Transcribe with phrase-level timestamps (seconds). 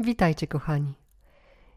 [0.00, 0.94] Witajcie, kochani.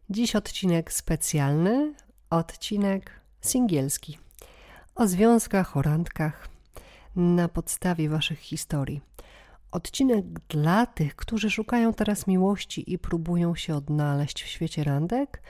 [0.09, 1.93] Dziś odcinek specjalny,
[2.29, 4.17] odcinek singielski
[4.95, 6.49] o związkach, o randkach
[7.15, 9.01] na podstawie Waszych historii.
[9.71, 15.41] Odcinek dla tych, którzy szukają teraz miłości i próbują się odnaleźć w świecie randek,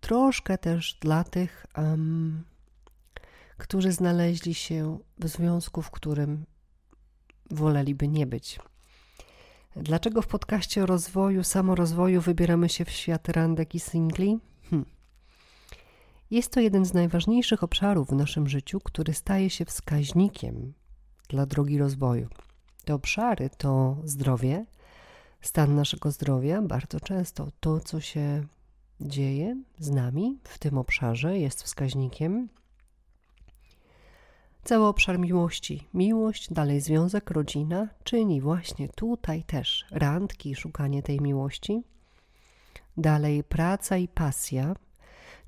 [0.00, 2.44] troszkę też dla tych, um,
[3.56, 6.44] którzy znaleźli się w związku, w którym
[7.50, 8.58] woleliby nie być.
[9.82, 14.38] Dlaczego w podcaście o rozwoju, samorozwoju wybieramy się w świat randek i singli?
[14.70, 14.84] Hm.
[16.30, 20.72] Jest to jeden z najważniejszych obszarów w naszym życiu, który staje się wskaźnikiem
[21.28, 22.28] dla drogi rozwoju.
[22.84, 24.66] Te obszary to zdrowie,
[25.40, 28.46] stan naszego zdrowia, bardzo często to, co się
[29.00, 32.48] dzieje z nami w tym obszarze, jest wskaźnikiem
[34.68, 41.82] Cały obszar miłości, miłość, dalej związek, rodzina, czyni właśnie tutaj też randki, szukanie tej miłości.
[42.96, 44.74] Dalej praca i pasja,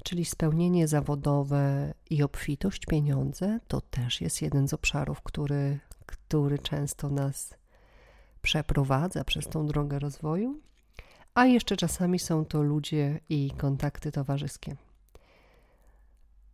[0.05, 7.11] czyli spełnienie zawodowe i obfitość, pieniądze, to też jest jeden z obszarów, który, który często
[7.11, 7.55] nas
[8.43, 10.61] przeprowadza przez tą drogę rozwoju.
[11.35, 14.77] A jeszcze czasami są to ludzie i kontakty towarzyskie.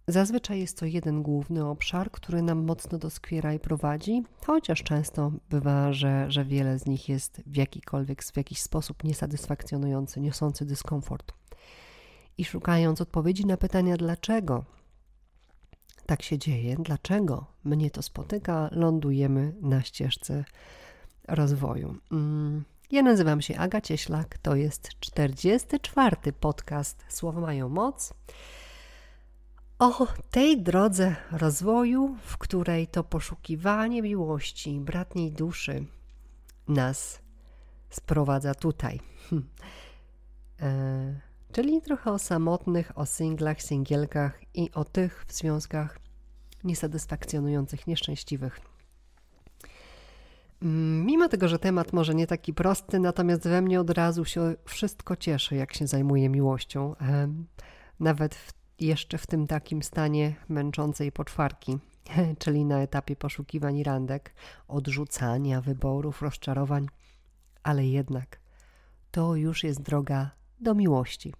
[0.08, 5.92] Zazwyczaj jest to jeden główny obszar, który nam mocno doskwiera i prowadzi, chociaż często bywa,
[5.92, 11.32] że, że wiele z nich jest w jakikolwiek, w jakiś sposób niesatysfakcjonujący, niosący dyskomfort.
[12.38, 14.64] I szukając odpowiedzi na pytania, dlaczego
[16.06, 20.44] tak się dzieje, dlaczego mnie to spotyka, lądujemy na ścieżce
[21.28, 21.96] rozwoju.
[22.12, 26.16] Mm, ja nazywam się Aga Cieślak, to jest 44.
[26.40, 28.14] podcast Słowa mają moc
[29.78, 35.84] o tej drodze rozwoju, w której to poszukiwanie miłości, bratniej duszy
[36.68, 37.20] nas
[37.90, 39.00] sprowadza tutaj.
[40.60, 41.20] E,
[41.52, 45.98] czyli trochę o samotnych, o singlach, singielkach i o tych w związkach
[46.64, 48.60] niesatysfakcjonujących, nieszczęśliwych.
[50.62, 54.54] Mm, mimo tego, że temat może nie taki prosty, natomiast we mnie od razu się
[54.64, 56.96] wszystko cieszy, jak się zajmuję miłością.
[57.00, 57.28] E,
[58.00, 61.78] nawet w jeszcze w tym takim stanie męczącej poczwarki,
[62.38, 64.34] czyli na etapie poszukiwań randek,
[64.68, 66.86] odrzucania wyborów, rozczarowań,
[67.62, 68.40] ale jednak
[69.10, 71.34] to już jest droga do miłości.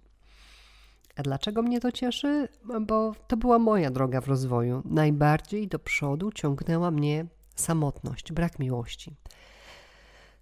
[1.15, 2.47] A dlaczego mnie to cieszy?
[2.81, 4.81] Bo to była moja droga w rozwoju.
[4.85, 9.15] Najbardziej do przodu ciągnęła mnie samotność, brak miłości.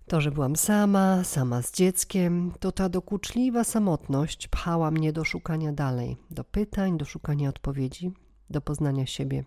[0.08, 5.74] To, że byłam sama, sama z dzieckiem, to ta dokuczliwa samotność pchała mnie do szukania
[5.74, 8.12] dalej, do pytań, do szukania odpowiedzi,
[8.50, 9.44] do poznania siebie.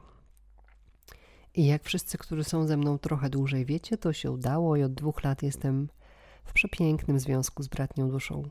[1.54, 4.94] I jak wszyscy, którzy są ze mną trochę dłużej wiecie, to się udało i od
[4.94, 5.88] dwóch lat jestem
[6.44, 8.50] w przepięknym związku z bratnią duszą.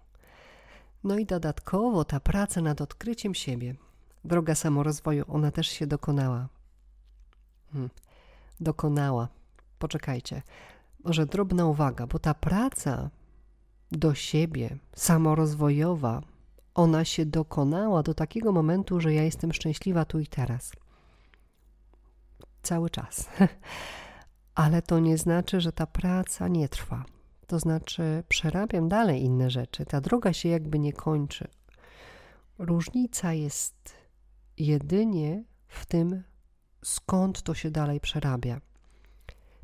[1.04, 3.76] No i dodatkowo ta praca nad odkryciem siebie,
[4.26, 6.50] droga samorozwoju, ona też się dokonała.
[7.72, 7.90] Hmm.
[8.60, 9.28] Dokonała.
[9.80, 10.42] Poczekajcie
[11.08, 13.10] może drobna uwaga, bo ta praca
[13.92, 16.22] do siebie, samorozwojowa,
[16.76, 20.72] ona się dokonała do takiego momentu, że ja jestem szczęśliwa tu i teraz.
[22.62, 23.30] Cały czas.
[24.56, 27.06] Ale to nie znaczy, że ta praca nie trwa.
[27.48, 29.86] To znaczy, przerabiam dalej inne rzeczy.
[29.86, 31.48] Ta droga się jakby nie kończy.
[32.60, 33.96] Różnica jest
[34.58, 36.24] jedynie w tym,
[36.84, 38.62] skąd to się dalej przerabia.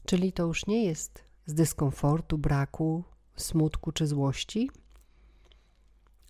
[0.06, 3.04] Czyli to już nie jest z dyskomfortu, braku,
[3.36, 4.70] smutku czy złości,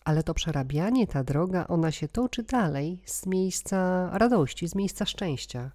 [0.03, 5.71] ale to przerabianie, ta droga, ona się toczy dalej z miejsca radości, z miejsca szczęścia,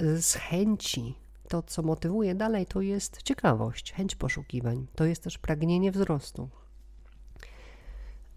[0.00, 1.14] z chęci.
[1.48, 6.48] To, co motywuje dalej, to jest ciekawość, chęć poszukiwań, to jest też pragnienie wzrostu.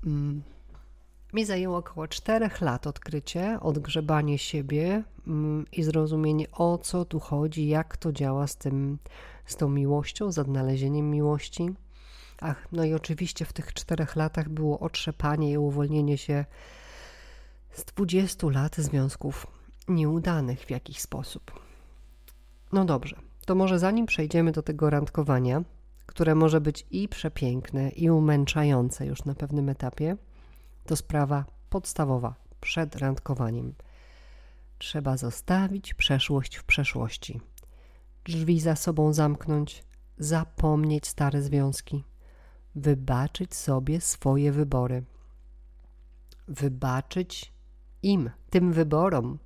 [0.05, 0.43] Mm.
[1.33, 7.67] Mi zajęło około 4 lat odkrycie, odgrzebanie siebie mm, i zrozumienie o co tu chodzi,
[7.67, 8.97] jak to działa z tym,
[9.45, 11.69] z tą miłością, z odnalezieniem miłości.
[12.41, 16.45] Ach, no i oczywiście w tych czterech latach było otrzepanie i uwolnienie się
[17.71, 19.47] z 20 lat związków
[19.87, 21.51] nieudanych w jakiś sposób.
[22.73, 23.15] No dobrze,
[23.45, 25.63] to może zanim przejdziemy do tego randkowania,
[26.05, 30.17] które może być i przepiękne, i umęczające już na pewnym etapie,
[30.89, 33.73] to sprawa podstawowa przed randkowaniem.
[34.77, 37.41] Trzeba zostawić przeszłość w przeszłości.
[38.25, 39.83] Drzwi za sobą zamknąć,
[40.17, 42.03] zapomnieć stare związki,
[42.75, 45.03] wybaczyć sobie swoje wybory.
[46.47, 47.53] Wybaczyć
[48.03, 49.39] im, tym wyborom,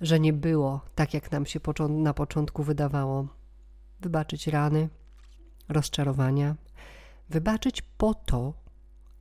[0.00, 3.28] że nie było tak, jak nam się na początku wydawało.
[4.00, 4.88] Wybaczyć rany,
[5.68, 6.56] rozczarowania,
[7.28, 8.61] wybaczyć po to,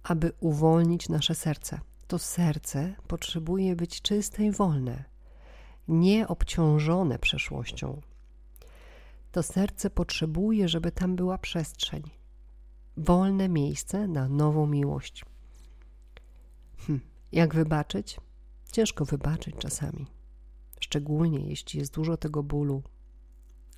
[0.03, 1.79] aby uwolnić nasze serce.
[2.07, 5.03] To serce potrzebuje być czyste i wolne,
[5.87, 8.01] nie obciążone przeszłością.
[9.31, 12.03] To serce potrzebuje, żeby tam była przestrzeń,
[12.97, 15.25] wolne miejsce na nową miłość.
[16.77, 16.99] Hm,
[17.31, 18.19] jak wybaczyć?
[18.71, 20.07] Ciężko wybaczyć czasami,
[20.79, 22.83] szczególnie jeśli jest dużo tego bólu.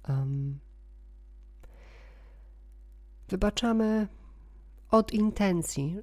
[0.10, 0.60] Um,
[3.30, 4.08] wybaczamy
[4.92, 5.98] od intencji,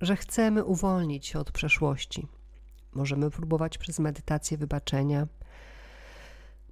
[0.00, 2.28] że chcemy uwolnić się od przeszłości.
[2.94, 5.26] Możemy próbować przez medytację wybaczenia.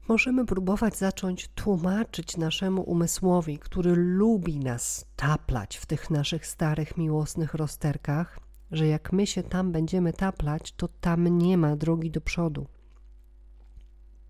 [0.08, 7.54] Możemy próbować zacząć tłumaczyć naszemu umysłowi, który lubi nas taplać w tych naszych starych, miłosnych
[7.54, 8.40] rozterkach,
[8.70, 12.66] że jak my się tam będziemy taplać, to tam nie ma drogi do przodu.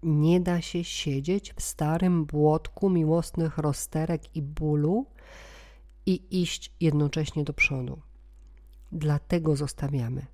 [0.03, 5.07] Nie da się siedzieć w starym błotku miłosnych rozterek i bólu
[6.07, 8.08] i iść jednocześnie do przodu.
[8.93, 10.27] Dlatego zostawiamy.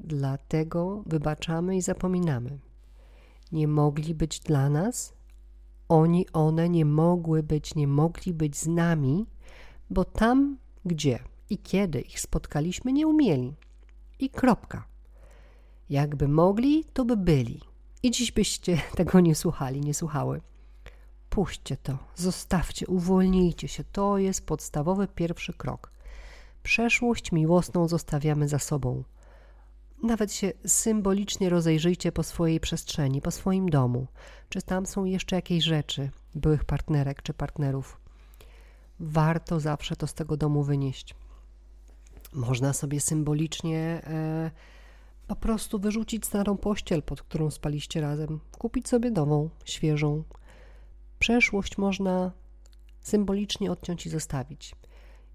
[0.00, 2.58] Dlatego wybaczamy i zapominamy.
[3.52, 5.14] Nie mogli być dla nas,
[5.88, 9.26] oni, one nie mogły być, nie mogli być z nami,
[9.90, 11.18] bo tam, gdzie
[11.50, 13.54] i kiedy ich spotkaliśmy, nie umieli.
[14.18, 14.84] I kropka.
[15.90, 17.60] Jakby mogli, to by byli.
[18.02, 20.40] I dziś byście tego nie słuchali, nie słuchały.
[21.30, 23.84] Puśćcie to, zostawcie, uwolnijcie się.
[23.84, 25.95] To jest podstawowy pierwszy krok.
[26.66, 29.04] Przeszłość miłosną zostawiamy za sobą.
[30.02, 34.06] Nawet się symbolicznie rozejrzyjcie po swojej przestrzeni, po swoim domu.
[34.48, 38.00] Czy tam są jeszcze jakieś rzeczy, byłych partnerek czy partnerów?
[39.00, 41.14] Warto zawsze to z tego domu wynieść.
[42.32, 44.50] Można sobie symbolicznie e,
[45.26, 50.22] po prostu wyrzucić starą pościel, pod którą spaliście razem, kupić sobie nową, świeżą.
[51.18, 52.32] Przeszłość można
[53.00, 54.74] symbolicznie odciąć i zostawić.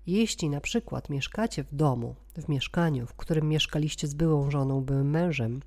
[0.07, 5.09] Jeśli na przykład mieszkacie w domu, w mieszkaniu, w którym mieszkaliście z byłą żoną, byłym
[5.09, 5.61] mężem,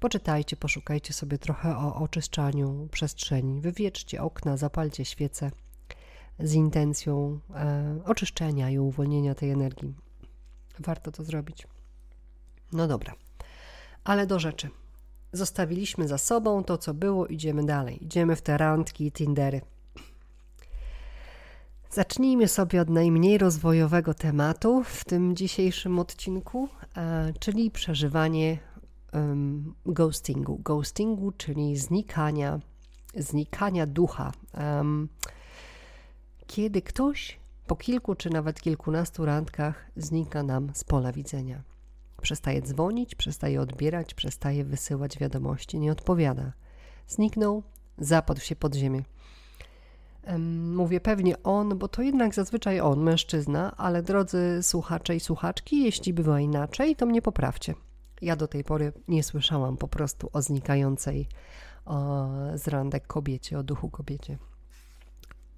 [0.00, 5.50] poczytajcie, poszukajcie sobie trochę o oczyszczaniu przestrzeni, wywieczcie okna, zapalcie świece
[6.38, 9.94] z intencją e, oczyszczenia i uwolnienia tej energii.
[10.78, 11.66] Warto to zrobić.
[12.72, 13.14] No dobra,
[14.04, 14.70] ale do rzeczy.
[15.32, 18.04] Zostawiliśmy za sobą to, co było, idziemy dalej.
[18.04, 19.60] Idziemy w te randki i tindery.
[21.92, 26.68] Zacznijmy sobie od najmniej rozwojowego tematu w tym dzisiejszym odcinku,
[27.40, 28.58] czyli przeżywanie
[29.86, 30.60] ghostingu.
[30.64, 32.60] Ghostingu, czyli znikania,
[33.16, 34.32] znikania ducha.
[36.46, 41.62] Kiedy ktoś po kilku czy nawet kilkunastu randkach znika nam z pola widzenia.
[42.22, 46.52] Przestaje dzwonić, przestaje odbierać, przestaje wysyłać wiadomości, nie odpowiada.
[47.08, 47.62] Zniknął,
[47.98, 49.02] zapadł się pod ziemię.
[50.74, 56.12] Mówię pewnie on, bo to jednak zazwyczaj on, mężczyzna, ale drodzy słuchacze i słuchaczki, jeśli
[56.12, 57.74] bywa inaczej, to mnie poprawcie.
[58.22, 61.28] Ja do tej pory nie słyszałam po prostu o znikającej
[61.84, 64.38] o, z randek kobiecie, o duchu kobiecie.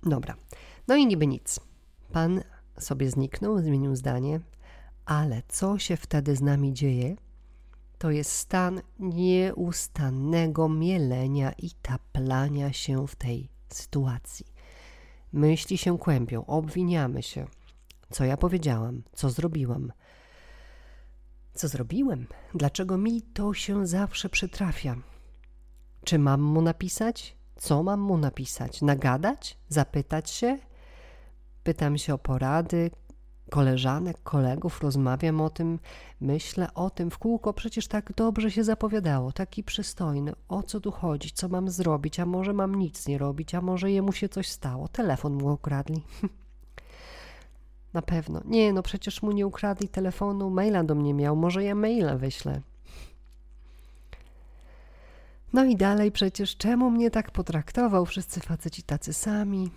[0.02, 0.34] Dobra,
[0.88, 1.60] no i niby nic.
[2.12, 2.42] Pan
[2.78, 4.40] sobie zniknął, zmienił zdanie,
[5.04, 7.16] ale co się wtedy z nami dzieje?
[7.98, 14.51] To jest stan nieustannego mielenia i taplania się w tej sytuacji.
[15.32, 17.46] Myśli się kłębią, obwiniamy się.
[18.10, 19.02] Co ja powiedziałam?
[19.12, 19.92] Co zrobiłam?
[21.54, 22.26] Co zrobiłem?
[22.54, 24.96] Dlaczego mi to się zawsze przytrafia?
[26.04, 27.36] Czy mam mu napisać?
[27.56, 28.82] Co mam mu napisać?
[28.82, 29.58] Nagadać?
[29.68, 30.58] Zapytać się?
[31.64, 32.90] Pytam się o porady,
[33.52, 35.78] koleżanek, kolegów, rozmawiam o tym,
[36.20, 40.90] myślę o tym w kółko, przecież tak dobrze się zapowiadało, taki przystojny, o co tu
[40.90, 44.48] chodzi, co mam zrobić, a może mam nic nie robić, a może jemu się coś
[44.48, 46.02] stało, telefon mu ukradli.
[47.94, 48.40] Na pewno.
[48.44, 52.60] Nie, no przecież mu nie ukradli telefonu, maila do mnie miał, może ja maila wyślę.
[55.52, 58.06] No i dalej przecież czemu mnie tak potraktował?
[58.06, 59.70] Wszyscy faceci tacy sami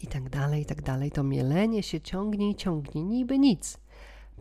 [0.00, 1.10] i tak dalej, i tak dalej.
[1.10, 3.78] To mielenie się ciągnie i ciągnie, niby nic.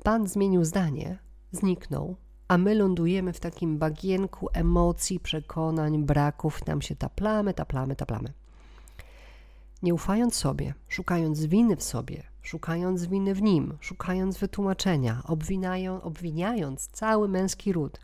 [0.04, 1.18] Pan zmienił zdanie,
[1.52, 2.16] zniknął,
[2.48, 8.34] a my lądujemy w takim bagienku emocji, przekonań, braków, tam się taplamy, taplamy, taplamy.
[9.84, 16.88] Nie ufając sobie, szukając winy w sobie, szukając winy w nim, szukając wytłumaczenia, obwinają, obwiniając
[16.88, 18.00] cały męski ród.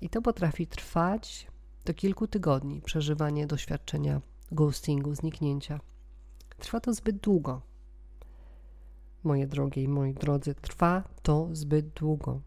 [0.00, 1.46] I to potrafi trwać
[1.84, 4.20] do kilku tygodni przeżywanie doświadczenia
[4.52, 5.80] ghostingu, zniknięcia.
[6.58, 7.62] Trwa to zbyt długo.
[9.24, 12.40] Moje drogie i moi drodzy, trwa to zbyt długo.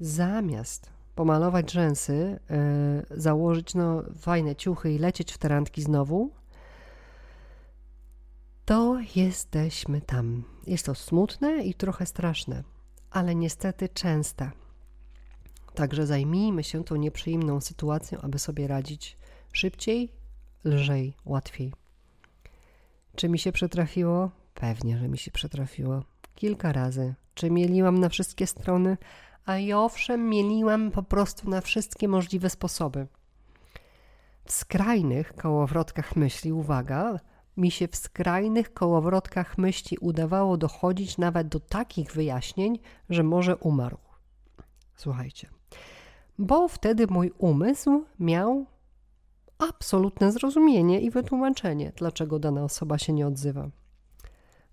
[0.00, 2.40] Zamiast pomalować rzęsy,
[3.10, 6.30] yy, założyć no, fajne ciuchy i lecieć w te randki znowu,
[8.64, 10.44] to jesteśmy tam.
[10.66, 12.64] Jest to smutne i trochę straszne,
[13.10, 14.50] ale niestety częste.
[15.74, 19.16] Także zajmijmy się tą nieprzyjemną sytuacją, aby sobie radzić
[19.52, 20.12] szybciej,
[20.64, 21.72] lżej, łatwiej.
[23.16, 24.30] Czy mi się przetrafiło?
[24.54, 26.02] Pewnie, że mi się przetrafiło.
[26.34, 27.14] Kilka razy.
[27.34, 28.96] Czy mieliłam na wszystkie strony?
[29.46, 33.06] A i owszem, mieliłam po prostu na wszystkie możliwe sposoby.
[34.44, 37.20] W skrajnych kołowrotkach myśli, uwaga,
[37.56, 42.78] mi się w skrajnych kołowrotkach myśli udawało dochodzić nawet do takich wyjaśnień,
[43.10, 43.98] że może umarł.
[44.96, 45.48] Słuchajcie,
[46.38, 48.66] bo wtedy mój umysł miał
[49.58, 53.70] absolutne zrozumienie i wytłumaczenie, dlaczego dana osoba się nie odzywa.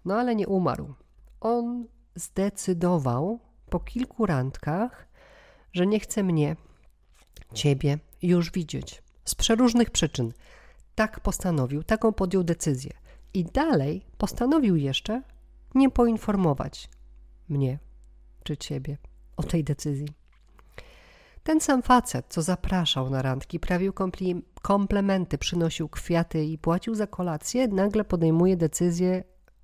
[0.06, 0.94] No ale nie umarł.
[1.42, 5.08] On zdecydował po kilku randkach,
[5.74, 6.56] że nie chce mnie,
[7.54, 9.04] ciebie już widzieć.
[9.26, 10.34] Z przeróżnych przyczyn.
[10.96, 12.92] Tak postanowił, taką podjął decyzję.
[13.34, 15.22] I dalej postanowił jeszcze
[15.76, 16.90] nie poinformować
[17.50, 17.80] mnie
[18.44, 18.98] czy ciebie
[19.38, 20.23] o tej decyzji.
[21.44, 23.94] Ten sam facet, co zapraszał na randki, prawił
[24.62, 29.24] komplementy, przynosił kwiaty i płacił za kolację, nagle podejmuje decyzję,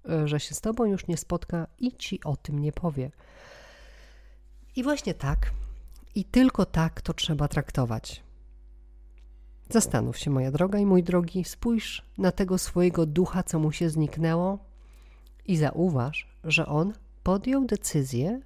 [0.10, 3.12] e, że się z tobą już nie spotka i ci o tym nie powie.
[4.76, 5.52] I właśnie tak,
[6.16, 8.24] i tylko tak to trzeba traktować.
[9.70, 13.90] Zastanów się, moja droga i mój drogi, spójrz na tego swojego ducha, co mu się
[13.90, 14.60] zniknęło,
[15.46, 16.94] i zauważ, że on
[17.24, 18.42] podjął decyzję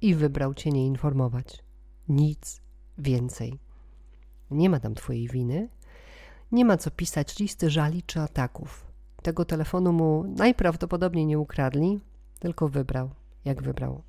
[0.00, 1.64] i wybrał cię nie informować.
[2.08, 2.67] Nic
[2.98, 3.58] więcej.
[4.50, 5.68] Nie ma tam twojej winy,
[6.52, 8.86] nie ma co pisać listy żali czy ataków.
[9.22, 12.00] Tego telefonu mu najprawdopodobniej nie ukradli,
[12.38, 13.10] tylko wybrał,
[13.44, 14.02] jak wybrał.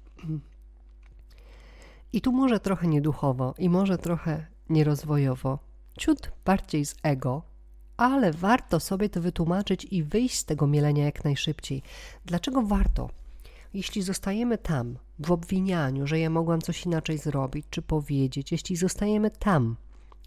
[2.14, 5.60] I tu może trochę nieduchowo i może trochę nierozwojowo,
[6.00, 7.42] ciut bardziej z ego,
[7.98, 11.84] ale warto sobie to wytłumaczyć i wyjść z tego mielenia jak najszybciej.
[12.26, 13.10] Dlaczego warto?
[13.74, 19.32] Jeśli zostajemy tam, w obwinianiu, że ja mogłam coś inaczej zrobić czy powiedzieć, jeśli zostajemy
[19.32, 19.76] tam,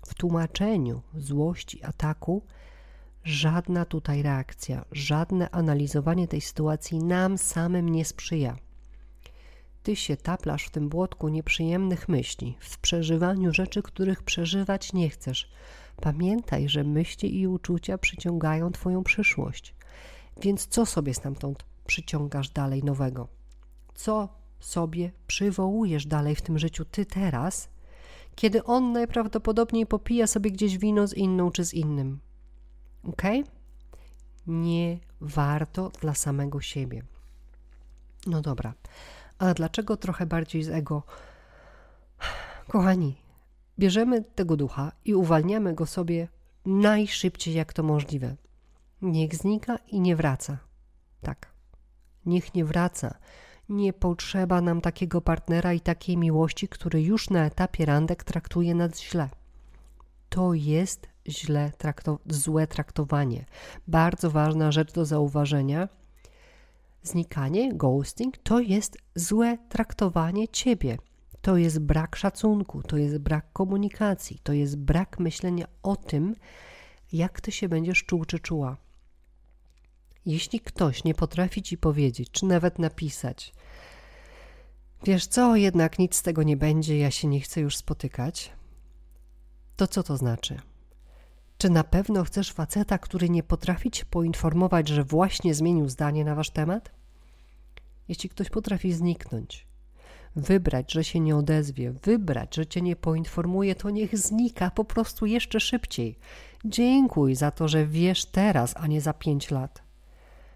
[0.07, 2.43] w tłumaczeniu złości, ataku,
[3.25, 8.57] żadna tutaj reakcja, żadne analizowanie tej sytuacji nam samym nie sprzyja.
[9.83, 15.51] Ty się taplasz w tym błotku nieprzyjemnych myśli, w przeżywaniu rzeczy, których przeżywać nie chcesz.
[16.01, 19.75] Pamiętaj, że myśli i uczucia przyciągają Twoją przyszłość.
[20.43, 23.29] Więc co sobie stamtąd przyciągasz dalej nowego?
[23.95, 24.29] Co
[24.61, 27.69] sobie przywołujesz dalej w tym życiu ty teraz,
[28.35, 32.21] kiedy on najprawdopodobniej popija sobie gdzieś wino z inną czy z innym?
[33.05, 33.23] Ok?
[34.47, 37.03] Nie warto dla samego siebie.
[38.27, 38.75] No dobra.
[39.39, 41.03] A dlaczego trochę bardziej z ego?
[42.69, 43.17] Kochani,
[43.79, 46.29] bierzemy tego ducha i uwalniamy go sobie
[46.67, 48.37] najszybciej jak to możliwe.
[49.03, 50.59] Niech znika i nie wraca.
[51.21, 51.52] Tak.
[52.27, 53.15] Niech nie wraca.
[53.69, 59.01] Nie potrzeba nam takiego partnera i takiej miłości, który już na etapie randek traktuje nas
[59.01, 59.29] źle.
[60.29, 63.45] To jest źle trakto złe traktowanie.
[63.89, 65.89] Bardzo ważna rzecz do zauważenia–
[67.03, 70.99] Znikanie, ghosting to jest złe traktowanie ciebie.
[71.41, 76.35] To jest brak szacunku, to jest brak komunikacji, to jest brak myślenia o tym,
[77.13, 78.77] jak ty się będziesz czuł czy czuła.
[80.27, 83.53] Jeśli ktoś nie potrafi ci powiedzieć, czy nawet napisać,
[85.05, 88.53] wiesz co, jednak nic z tego nie będzie, ja się nie chcę już spotykać,
[89.77, 90.61] to co to znaczy?
[91.59, 96.35] Czy na pewno chcesz faceta, który nie potrafi cię poinformować, że właśnie zmienił zdanie na
[96.35, 96.91] wasz temat?
[98.09, 99.67] Jeśli ktoś potrafi zniknąć,
[100.37, 105.27] wybrać, że się nie odezwie, wybrać, że cię nie poinformuje, to niech znika po prostu
[105.27, 106.19] jeszcze szybciej.
[106.65, 109.82] Dziękuj za to, że wiesz teraz, a nie za pięć lat.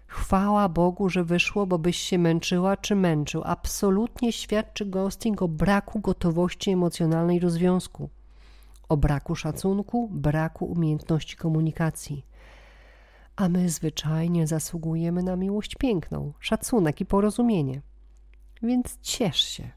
[0.07, 3.41] Chwała Bogu, że wyszło, bo byś się męczyła czy męczył.
[3.45, 8.09] Absolutnie świadczy ghosting o braku gotowości emocjonalnej do związku
[8.89, 12.25] o braku szacunku, braku umiejętności komunikacji.
[13.35, 17.81] A my zwyczajnie zasługujemy na miłość piękną, szacunek i porozumienie.
[18.63, 19.69] Więc ciesz się.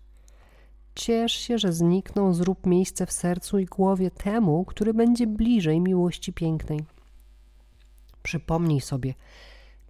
[0.95, 6.33] Ciesz się, że znikną, zrób miejsce w sercu i głowie temu, który będzie bliżej miłości
[6.33, 6.85] pięknej.
[8.23, 9.15] Przypomnij sobie,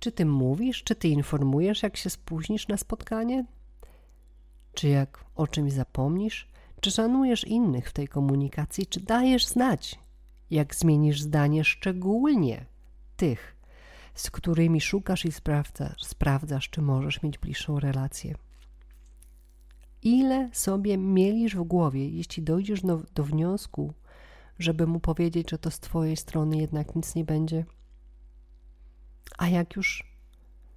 [0.00, 3.44] czy ty mówisz, czy ty informujesz, jak się spóźnisz na spotkanie?
[4.74, 6.48] Czy jak o czymś zapomnisz?
[6.80, 9.98] Czy szanujesz innych w tej komunikacji, czy dajesz znać,
[10.50, 12.66] jak zmienisz zdanie, szczególnie
[13.16, 13.56] tych,
[14.14, 18.34] z którymi szukasz i sprawdzasz, sprawdzasz, czy możesz mieć bliższą relację?
[20.02, 23.92] Ile sobie mielisz w głowie, jeśli dojdziesz do, do wniosku,
[24.58, 27.64] żeby mu powiedzieć, że to z Twojej strony jednak nic nie będzie?
[29.38, 30.04] A jak już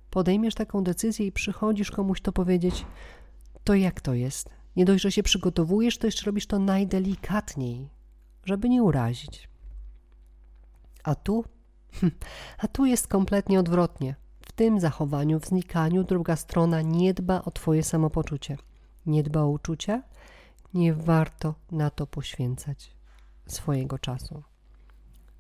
[0.09, 2.85] podejmiesz taką decyzję i przychodzisz komuś to powiedzieć,
[3.63, 4.49] to jak to jest?
[4.75, 7.89] Nie dość, że się przygotowujesz, to jeszcze robisz to najdelikatniej,
[8.45, 9.49] żeby nie urazić.
[11.03, 11.45] A tu?
[12.63, 14.15] A tu jest kompletnie odwrotnie.
[14.41, 18.57] W tym zachowaniu, w znikaniu druga strona nie dba o Twoje samopoczucie,
[19.05, 20.03] nie dba o uczucia,
[20.73, 22.91] nie warto na to poświęcać
[23.47, 24.43] swojego czasu.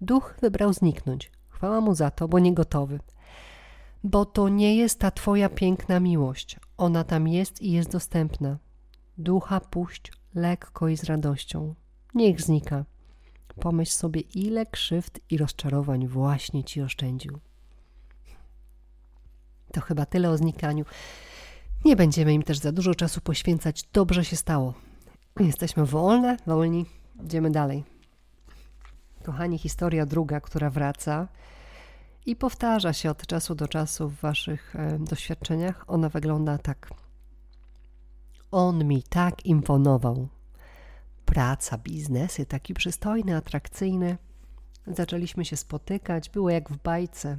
[0.01, 1.31] Duch wybrał zniknąć.
[1.53, 2.99] Chwała mu za to, bo nie gotowy.
[4.03, 6.59] Bo to nie jest ta Twoja piękna miłość.
[6.77, 8.57] Ona tam jest i jest dostępna.
[9.17, 11.75] Ducha puść lekko i z radością.
[12.15, 12.85] Niech znika.
[13.59, 17.39] Pomyśl sobie, ile krzywd i rozczarowań właśnie ci oszczędził.
[19.73, 20.85] To chyba tyle o znikaniu.
[21.85, 23.83] Nie będziemy im też za dużo czasu poświęcać.
[23.93, 24.73] Dobrze się stało.
[25.39, 26.85] Jesteśmy wolne, wolni.
[27.25, 27.92] Idziemy dalej.
[29.23, 31.27] Kochani, historia druga, która wraca
[32.25, 35.83] i powtarza się od czasu do czasu w Waszych e, doświadczeniach.
[35.87, 36.89] Ona wygląda tak.
[38.51, 40.27] On mi tak imponował.
[41.25, 44.17] Praca, biznesy, taki przystojny, atrakcyjny.
[44.87, 47.37] Zaczęliśmy się spotykać, było jak w bajce.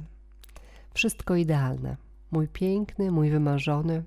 [0.93, 1.97] Wszystko idealne.
[2.31, 4.03] Mój piękny, mój wymarzony.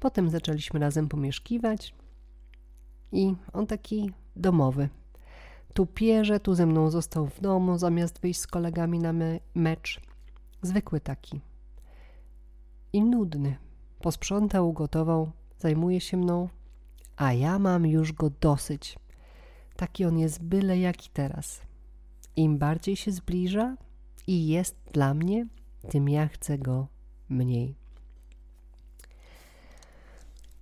[0.00, 1.94] Potem zaczęliśmy razem pomieszkiwać
[3.12, 4.88] i on taki domowy.
[5.74, 10.00] Tu pierze, tu ze mną został w domu, zamiast wyjść z kolegami na me mecz.
[10.62, 11.40] Zwykły taki.
[12.92, 13.56] I nudny.
[14.00, 16.48] Posprzątał, ugotował, zajmuje się mną,
[17.16, 18.98] a ja mam już go dosyć.
[19.76, 21.62] Taki on jest byle jaki teraz.
[22.36, 23.76] Im bardziej się zbliża
[24.26, 25.46] i jest dla mnie,
[25.88, 26.86] tym ja chcę go
[27.28, 27.83] mniej.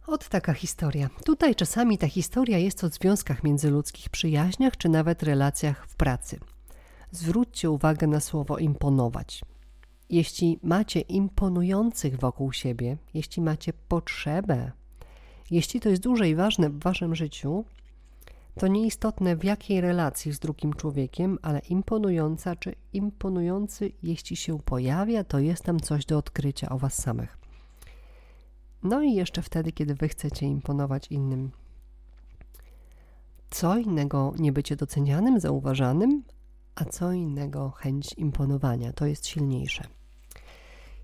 [0.06, 1.10] Od taka historia.
[1.24, 6.38] Tutaj czasami ta historia jest o związkach międzyludzkich, przyjaźniach czy nawet relacjach w pracy.
[7.10, 9.44] Zwróćcie uwagę na słowo imponować.
[10.10, 14.72] Jeśli macie imponujących wokół siebie, jeśli macie potrzebę,
[15.50, 17.64] jeśli to jest duże i ważne w waszym życiu,
[18.58, 25.24] to nieistotne w jakiej relacji z drugim człowiekiem, ale imponująca czy imponujący, jeśli się pojawia,
[25.24, 27.41] to jest tam coś do odkrycia o was samych.
[28.82, 31.50] No i jeszcze wtedy, kiedy wy chcecie imponować innym.
[33.50, 36.22] Co innego nie bycie docenianym, zauważanym,
[36.74, 38.92] a co innego chęć imponowania.
[38.92, 39.84] To jest silniejsze.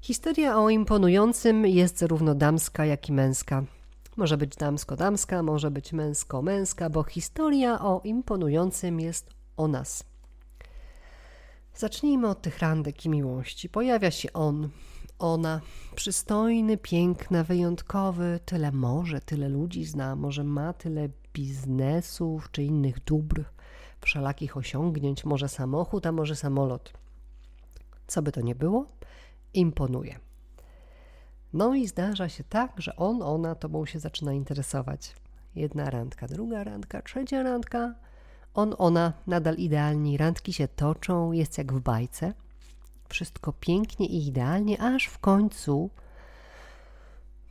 [0.00, 3.64] Historia o imponującym jest zarówno damska, jak i męska.
[4.16, 10.04] Może być damsko-damska, może być męsko-męska, bo historia o imponującym jest o nas.
[11.74, 13.68] Zacznijmy od tych randek i miłości.
[13.68, 14.68] Pojawia się on,
[15.18, 15.60] ona,
[15.94, 23.44] przystojny, piękny, wyjątkowy, tyle może, tyle ludzi zna, może ma tyle biznesów czy innych dóbr,
[24.00, 26.92] wszelakich osiągnięć, może samochód, a może samolot.
[28.06, 28.86] Co by to nie było,
[29.54, 30.18] imponuje.
[31.52, 35.14] No i zdarza się tak, że on, ona tobą się zaczyna interesować.
[35.54, 37.94] Jedna randka, druga randka, trzecia randka.
[38.54, 42.34] On, ona nadal idealni, randki się toczą, jest jak w bajce.
[43.08, 45.90] Wszystko pięknie i idealnie, aż w końcu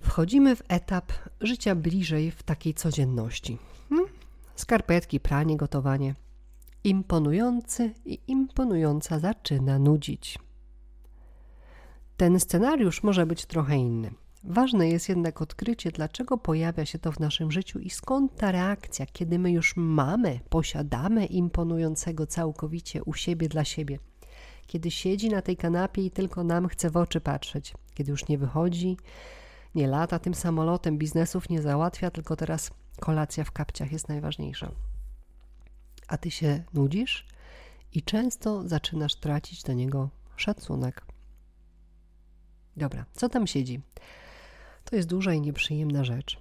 [0.01, 3.57] wchodzimy w etap życia bliżej w takiej codzienności.
[3.89, 4.07] Hmm?
[4.55, 6.15] Skarpetki, pranie, gotowanie.
[6.83, 10.39] Imponujący i imponująca zaczyna nudzić.
[12.17, 14.11] Ten scenariusz może być trochę inny.
[14.43, 19.05] Ważne jest jednak odkrycie, dlaczego pojawia się to w naszym życiu i skąd ta reakcja,
[19.05, 23.99] kiedy my już mamy, posiadamy imponującego całkowicie u siebie dla siebie.
[24.67, 28.37] Kiedy siedzi na tej kanapie i tylko nam chce w oczy patrzeć, kiedy już nie
[28.37, 28.97] wychodzi,
[29.75, 34.71] nie lata tym samolotem, biznesów nie załatwia, tylko teraz kolacja w kapciach jest najważniejsza.
[36.07, 37.27] A ty się nudzisz
[37.93, 41.05] i często zaczynasz tracić do niego szacunek.
[42.77, 43.81] Dobra, co tam siedzi?
[44.85, 46.37] To jest duża i nieprzyjemna rzecz.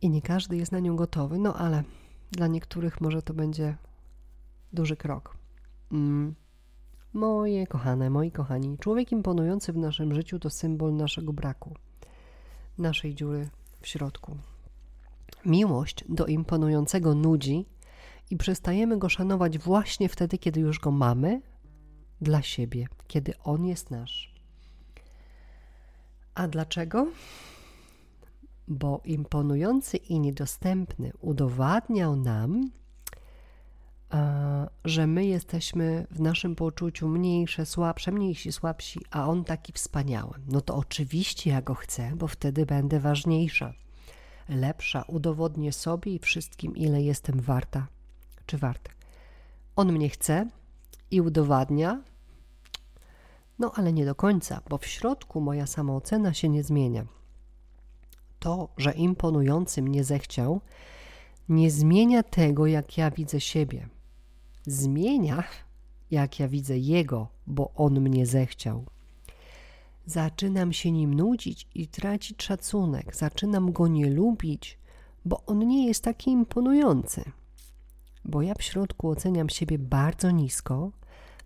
[0.00, 1.82] I nie każdy jest na nią gotowy, no ale
[2.30, 3.76] dla niektórych może to będzie
[4.72, 5.36] duży krok.
[5.92, 6.34] Mm.
[7.14, 11.74] Moje kochane, moi kochani, człowiek imponujący w naszym życiu to symbol naszego braku,
[12.78, 13.48] naszej dziury
[13.80, 14.36] w środku.
[15.46, 17.66] Miłość do imponującego nudzi
[18.30, 21.42] i przestajemy go szanować właśnie wtedy, kiedy już go mamy
[22.20, 24.34] dla siebie, kiedy on jest nasz.
[26.34, 27.06] A dlaczego?
[28.68, 32.70] Bo imponujący i niedostępny udowadniał nam,
[34.84, 40.34] że my jesteśmy w naszym poczuciu mniejsze, słabsze, mniejsi, słabsi, a on taki wspaniały.
[40.46, 43.72] No to oczywiście ja go chcę, bo wtedy będę ważniejsza,
[44.48, 47.86] lepsza, udowodnię sobie i wszystkim, ile jestem warta
[48.46, 48.88] czy wart.
[49.76, 50.48] On mnie chce
[51.10, 52.02] i udowadnia,
[53.58, 57.04] No ale nie do końca, bo w środku moja samoocena się nie zmienia.
[58.38, 60.60] To, że imponujący mnie zechciał,
[61.48, 63.88] nie zmienia tego, jak ja widzę siebie.
[64.66, 65.44] Zmienia,
[66.10, 68.84] jak ja widzę jego, bo on mnie zechciał.
[70.06, 74.78] Zaczynam się nim nudzić i tracić szacunek, zaczynam go nie lubić,
[75.24, 77.24] bo on nie jest taki imponujący.
[78.24, 80.90] Bo ja w środku oceniam siebie bardzo nisko,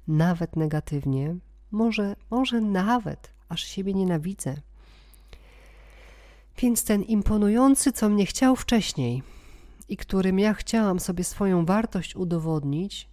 [0.08, 1.36] nawet negatywnie,
[1.70, 4.56] może, może nawet aż siebie nienawidzę.
[6.58, 9.22] Więc ten imponujący, co mnie chciał wcześniej
[9.88, 13.08] i którym ja chciałam sobie swoją wartość udowodnić,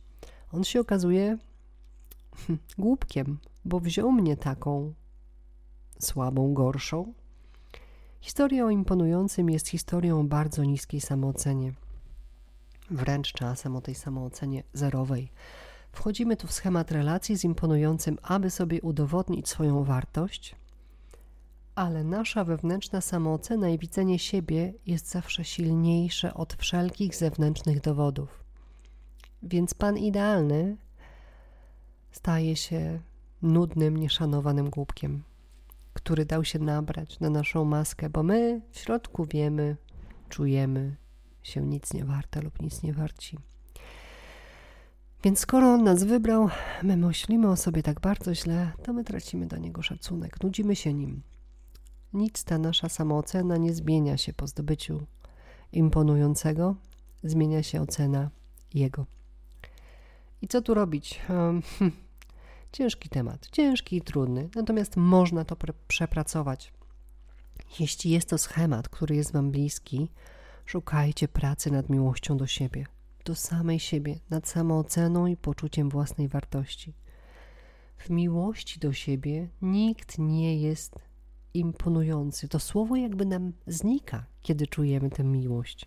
[0.51, 1.38] on się okazuje
[2.77, 4.93] głupkiem, bo wziął mnie taką
[5.99, 7.13] słabą, gorszą.
[8.21, 11.73] Historia o imponującym jest historią bardzo niskiej samoocenie.
[12.91, 15.31] Wręcz czasem o tej samoocenie zerowej.
[15.91, 20.55] Wchodzimy tu w schemat relacji z imponującym, aby sobie udowodnić swoją wartość,
[21.75, 28.43] ale nasza wewnętrzna samoocena i widzenie siebie jest zawsze silniejsze od wszelkich zewnętrznych dowodów.
[29.43, 30.77] Więc pan idealny
[32.11, 32.99] staje się
[33.41, 35.23] nudnym, nieszanowanym głupkiem,
[35.93, 39.77] który dał się nabrać na naszą maskę, bo my w środku wiemy,
[40.29, 40.95] czujemy
[41.43, 43.38] się nic nie warte lub nic nie warci.
[45.23, 46.49] Więc skoro on nas wybrał,
[46.83, 50.93] my myślimy o sobie tak bardzo źle, to my tracimy do niego szacunek, nudzimy się
[50.93, 51.21] nim.
[52.15, 55.06] Nic ta nasza samoocena nie zmienia się po zdobyciu
[55.71, 56.75] imponującego,
[57.23, 58.30] zmienia się ocena
[58.73, 59.06] jego.
[60.41, 61.21] I co tu robić?
[61.30, 61.62] Um,
[62.71, 66.73] ciężki temat, ciężki i trudny, natomiast można to przepracować.
[67.80, 70.10] Jeśli jest to schemat, który jest Wam bliski,
[70.65, 72.86] szukajcie pracy nad miłością do siebie
[73.25, 76.93] do samej siebie, nad samooceną i poczuciem własnej wartości.
[77.97, 80.95] W miłości do siebie nikt nie jest
[81.59, 82.47] imponujący.
[82.47, 85.85] To słowo jakby nam znika, kiedy czujemy tę miłość.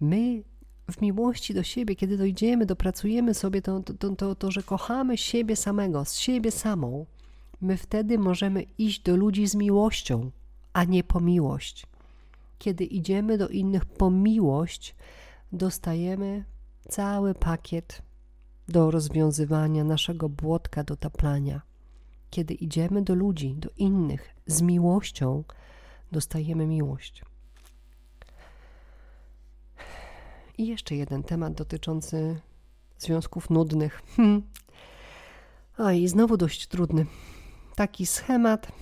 [0.00, 0.42] My
[0.90, 5.56] w miłości do siebie, kiedy dojdziemy, dopracujemy sobie to, to, to, to, że kochamy siebie
[5.56, 7.06] samego, z siebie samą,
[7.60, 10.30] my wtedy możemy iść do ludzi z miłością,
[10.72, 11.86] a nie po miłość.
[12.58, 14.94] Kiedy idziemy do innych po miłość,
[15.52, 16.44] dostajemy
[16.88, 18.02] cały pakiet
[18.68, 21.60] do rozwiązywania naszego błotka do taplania.
[22.34, 25.44] Kiedy idziemy do ludzi, do innych z miłością,
[26.12, 27.22] dostajemy miłość.
[30.58, 32.40] I jeszcze jeden temat dotyczący
[32.98, 34.02] związków nudnych.
[34.16, 34.42] Hmm.
[35.94, 37.06] I znowu dość trudny.
[37.74, 38.72] Taki schemat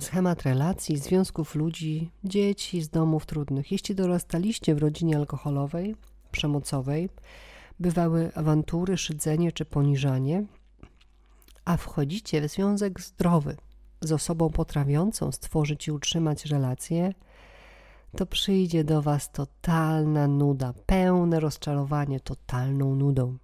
[0.00, 3.72] schemat relacji, związków ludzi, dzieci z domów trudnych.
[3.72, 5.96] Jeśli dorastaliście w rodzinie alkoholowej,
[6.30, 7.08] przemocowej,
[7.80, 10.46] bywały awantury, szydzenie czy poniżanie,
[11.64, 13.56] a wchodzicie w związek zdrowy
[14.00, 17.14] z osobą potrafiącą stworzyć i utrzymać relacje,
[18.16, 23.36] to przyjdzie do Was totalna nuda, pełne rozczarowanie totalną nudą.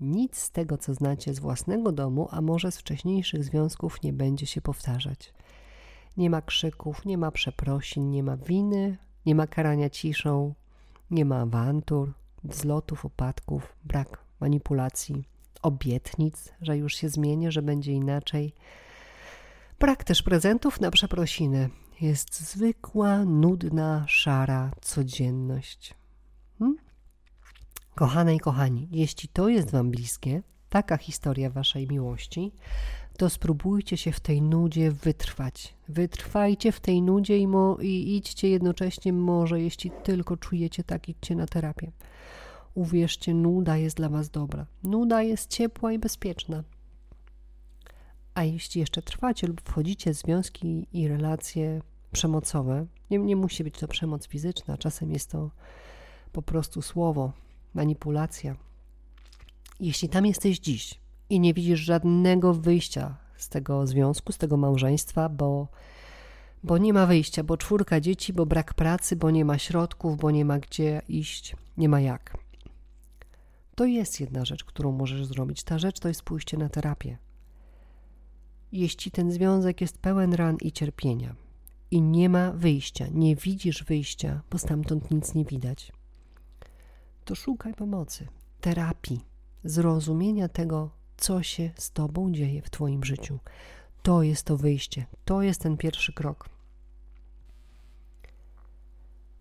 [0.00, 4.46] Nic z tego, co znacie z własnego domu, a może z wcześniejszych związków, nie będzie
[4.46, 5.34] się powtarzać.
[6.16, 10.54] Nie ma krzyków, nie ma przeprosin, nie ma winy, nie ma karania ciszą,
[11.10, 12.12] nie ma awantur,
[12.44, 15.24] wzlotów, upadków, brak manipulacji,
[15.62, 18.54] obietnic, że już się zmienię, że będzie inaczej.
[19.80, 21.70] Brak też prezentów na przeprosiny.
[22.00, 25.94] Jest zwykła, nudna, szara codzienność.
[26.58, 26.78] Hmm?
[27.94, 32.52] Kochane i kochani, jeśli to jest Wam bliskie, taka historia Waszej miłości,
[33.16, 35.74] to spróbujcie się w tej nudzie wytrwać.
[35.88, 41.36] Wytrwajcie w tej nudzie i, mo, i idźcie jednocześnie może, jeśli tylko czujecie tak, idźcie
[41.36, 41.92] na terapię.
[42.74, 44.66] Uwierzcie, nuda jest dla Was dobra.
[44.82, 46.64] Nuda jest ciepła i bezpieczna.
[48.34, 51.82] A jeśli jeszcze trwacie lub wchodzicie w związki i relacje
[52.12, 55.50] przemocowe, nie, nie musi być to przemoc fizyczna, czasem jest to
[56.32, 57.32] po prostu słowo,
[57.74, 58.56] manipulacja.
[59.80, 65.28] Jeśli tam jesteś dziś, i nie widzisz żadnego wyjścia z tego związku, z tego małżeństwa,
[65.28, 65.68] bo,
[66.62, 70.30] bo nie ma wyjścia, bo czwórka dzieci, bo brak pracy, bo nie ma środków, bo
[70.30, 72.41] nie ma gdzie iść, nie ma jak.
[73.74, 75.62] To jest jedna rzecz, którą możesz zrobić.
[75.62, 77.18] Ta rzecz to jest pójście na terapię.
[78.72, 81.34] Jeśli ten związek jest pełen ran i cierpienia
[81.90, 85.92] i nie ma wyjścia, nie widzisz wyjścia, bo stamtąd nic nie widać,
[87.24, 88.28] to szukaj pomocy,
[88.60, 89.20] terapii,
[89.64, 93.38] zrozumienia tego, co się z Tobą dzieje w Twoim życiu.
[94.02, 96.48] To jest to wyjście, to jest ten pierwszy krok.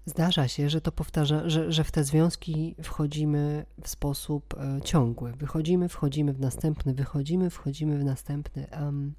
[0.06, 5.34] Zdarza się, że to powtarza, że, że w te związki wchodzimy w sposób e, ciągły.
[5.34, 8.68] Wychodzimy, wchodzimy w następny, wychodzimy, wchodzimy w następny.
[8.82, 9.14] Um,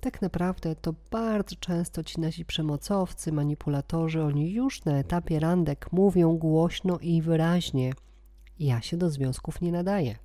[0.00, 6.36] tak naprawdę to bardzo często ci nasi przemocowcy, manipulatorzy, oni już na etapie randek mówią
[6.36, 7.92] głośno i wyraźnie:
[8.58, 10.16] Ja się do związków nie nadaję.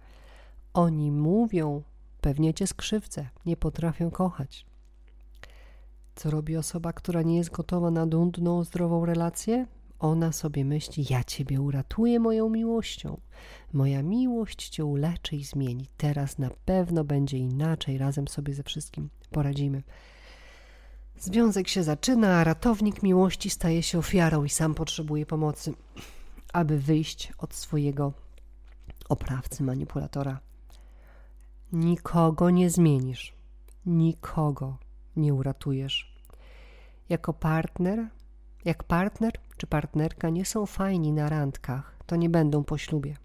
[0.74, 1.84] Oni mówią:
[2.22, 4.71] Pewnie cię skrzywdzę, nie potrafię kochać.
[6.16, 9.68] Co robi osoba, która nie jest gotowa na dundną, zdrową relację?
[10.00, 13.20] Ona sobie myśli: Ja ciebie uratuję moją miłością.
[13.74, 15.88] Moja miłość cię uleczy i zmieni.
[15.98, 19.84] Teraz na pewno będzie inaczej, razem sobie ze wszystkim poradzimy.
[21.20, 25.74] Związek się zaczyna, a ratownik miłości staje się ofiarą i sam potrzebuje pomocy,
[26.54, 28.14] aby wyjść od swojego
[29.10, 30.40] oprawcy, manipulatora.
[31.74, 33.34] Nikogo nie zmienisz,
[33.86, 34.78] nikogo
[35.16, 36.16] nie uratujesz.
[37.10, 38.08] Jako partner,
[38.66, 43.18] jak partner czy partnerka nie są fajni na randkach, to nie będą po ślubie.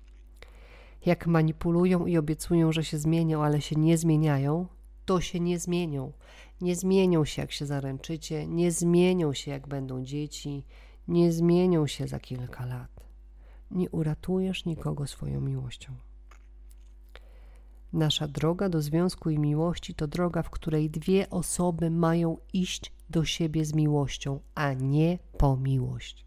[1.07, 4.67] Jak manipulują i obiecują, że się zmienią, ale się nie zmieniają,
[5.05, 6.13] to się nie zmienią.
[6.61, 10.65] Nie zmienią się, jak się zaręczycie, nie zmienią się, jak będą dzieci,
[11.09, 13.07] nie zmienią się za kilka lat.
[13.71, 16.06] Nie uratujesz nikogo swoją miłością.
[17.97, 23.25] Nasza droga do związku i miłości to droga, w której dwie osoby mają iść do
[23.25, 26.27] siebie z miłością, a nie po miłość.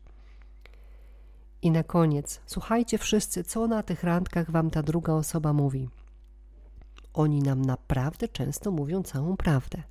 [1.61, 5.89] I na koniec, słuchajcie wszyscy, co na tych randkach wam ta druga osoba mówi.
[7.13, 9.83] Oni nam naprawdę często mówią całą prawdę,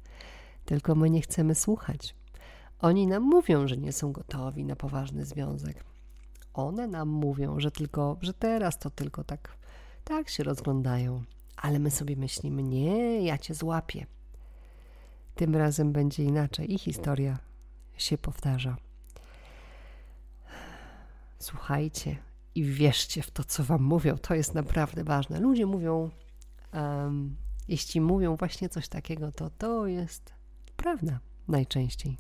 [0.65, 2.15] tylko my nie chcemy słuchać.
[2.81, 5.85] Oni nam mówią, że nie są gotowi na poważny związek.
[6.55, 9.57] One nam mówią, że tylko, że teraz to tylko tak,
[10.05, 11.25] tak się rozglądają,
[11.63, 14.07] ale my sobie myślimy, nie, ja cię złapię.
[15.35, 17.39] Tym razem będzie inaczej i historia
[17.97, 18.77] się powtarza.
[21.39, 22.17] Słuchajcie
[22.55, 24.19] i wierzcie w to, co wam mówią.
[24.19, 25.41] To jest naprawdę ważne.
[25.41, 26.11] Ludzie mówią,
[26.73, 27.37] um,
[27.69, 30.33] jeśli mówią właśnie coś takiego, to to jest
[30.77, 32.17] prawda najczęściej.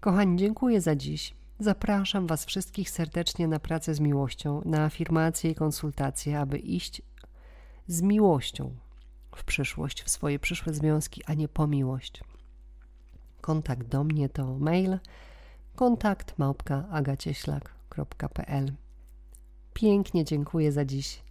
[0.00, 1.34] Kochani, dziękuję za dziś.
[1.58, 7.02] Zapraszam Was wszystkich serdecznie na pracę z miłością, na afirmacje i konsultacje, aby iść
[7.86, 8.74] z miłością
[9.36, 12.24] w przyszłość, w swoje przyszłe związki, a nie po miłość.
[13.40, 14.98] Kontakt do mnie to mail
[15.76, 16.34] kontakt
[16.90, 18.72] agacieślak.pl
[19.74, 21.22] Pięknie dziękuję za dziś,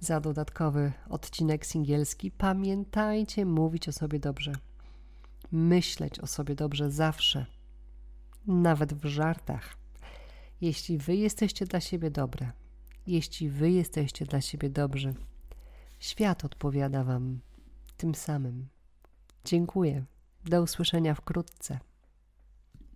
[0.00, 2.30] za dodatkowy odcinek singielski.
[2.30, 4.52] Pamiętajcie mówić o sobie dobrze,
[5.52, 7.46] myśleć o sobie dobrze zawsze,
[8.46, 9.76] nawet w żartach.
[10.60, 12.52] Jeśli wy jesteście dla siebie dobre,
[13.06, 15.14] jeśli wy jesteście dla siebie dobrzy,
[15.98, 17.40] świat odpowiada wam
[17.96, 18.68] tym samym.
[19.44, 20.04] Dziękuję.
[20.44, 21.78] Do usłyszenia wkrótce.